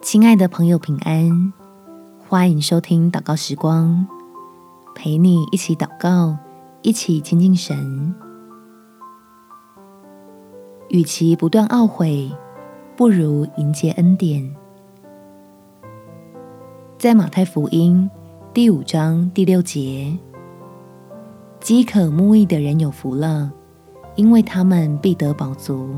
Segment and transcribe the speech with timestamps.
[0.00, 1.52] 亲爱的朋友，平安！
[2.28, 4.06] 欢迎收听祷告时光，
[4.94, 6.36] 陪你一起祷告，
[6.82, 8.14] 一起亲近神。
[10.88, 12.30] 与其不断懊悔，
[12.96, 14.54] 不如迎接恩典。
[16.96, 18.08] 在马太福音
[18.54, 20.16] 第五章第六节，
[21.60, 23.52] 饥渴慕义的人有福了，
[24.14, 25.90] 因为他们必得饱足。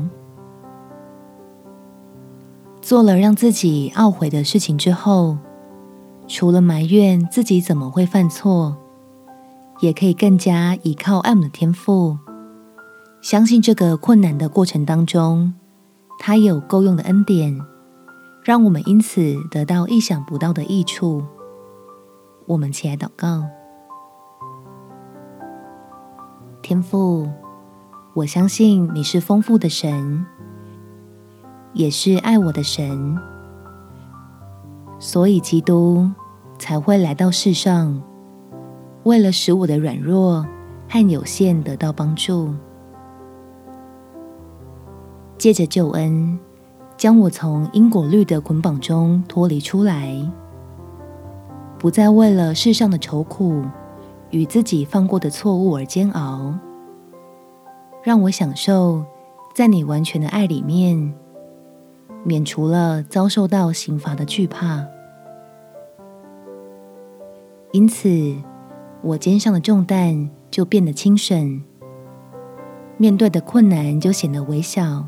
[2.81, 5.37] 做了让自己懊悔的事情之后，
[6.27, 8.75] 除了埋怨自己怎么会犯错，
[9.81, 12.17] 也可以更加依靠爱我们的天赋，
[13.21, 15.53] 相信这个困难的过程当中，
[16.19, 17.59] 他有够用的恩典，
[18.43, 21.23] 让我们因此得到意想不到的益处。
[22.47, 23.43] 我们起来祷告，
[26.63, 27.29] 天赋，
[28.15, 30.25] 我相信你是丰富的神。
[31.73, 33.17] 也是爱我的神，
[34.99, 36.09] 所以基督
[36.59, 38.01] 才会来到世上，
[39.03, 40.45] 为了使我的软弱
[40.89, 42.53] 和有限得到帮助，
[45.37, 46.37] 借着救恩，
[46.97, 50.13] 将我从因果律的捆绑中脱离出来，
[51.79, 53.63] 不再为了世上的愁苦
[54.29, 56.53] 与自己犯过的错误而煎熬，
[58.03, 59.03] 让我享受
[59.55, 61.13] 在你完全的爱里面。
[62.23, 64.85] 免除了遭受到刑罚的惧怕，
[67.71, 68.09] 因此
[69.01, 71.63] 我肩上的重担就变得轻省，
[72.97, 75.07] 面对的困难就显得微小。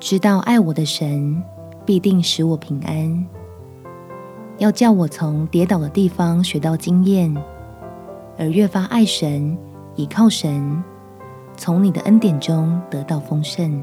[0.00, 1.42] 知道爱我的神
[1.84, 3.26] 必定使我平安，
[4.56, 7.34] 要叫我从跌倒的地方学到经验，
[8.38, 9.56] 而越发爱神，
[9.94, 10.82] 倚靠神，
[11.54, 13.82] 从你的恩典中得到丰盛。